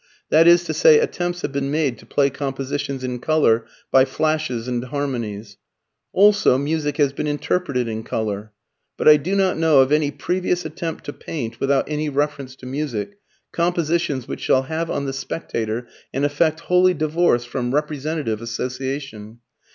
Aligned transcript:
That 0.31 0.47
is 0.47 0.63
to 0.63 0.73
say 0.73 0.97
attempts 0.99 1.43
have 1.43 1.51
been 1.51 1.69
made 1.69 1.99
to 1.99 2.07
play 2.07 2.31
compositions 2.31 3.03
in 3.03 3.19
colour, 3.19 3.67
by 3.91 4.03
flashes 4.03 4.67
and 4.67 4.83
harmonies. 4.85 5.57
[Footnote: 5.57 5.59
Cf. 5.59 5.61
"Colour 5.61 5.71
Music," 5.77 6.11
by 6.11 6.17
A. 6.17 6.19
Wallace 6.23 6.39
Rimington. 6.41 6.41
Hutchinson. 6.41 6.57
6s. 6.57 6.57
net.] 6.57 6.57
Also 6.57 6.57
music 6.57 6.97
has 6.97 7.13
been 7.13 7.27
interpreted 7.27 7.87
in 7.87 8.03
colour. 8.03 8.51
But 8.97 9.07
I 9.07 9.17
do 9.17 9.35
not 9.35 9.57
know 9.59 9.79
of 9.81 9.91
any 9.91 10.09
previous 10.09 10.65
attempt 10.65 11.03
to 11.03 11.13
paint, 11.13 11.59
without 11.59 11.85
any 11.87 12.09
reference 12.09 12.55
to 12.55 12.65
music, 12.65 13.19
compositions 13.51 14.27
which 14.27 14.41
shall 14.41 14.63
have 14.63 14.89
on 14.89 15.05
the 15.05 15.13
spectator 15.13 15.87
an 16.15 16.23
effect 16.25 16.61
wholly 16.61 16.95
divorced 16.95 17.47
from 17.47 17.71
representative 17.75 18.41
association. 18.41 19.37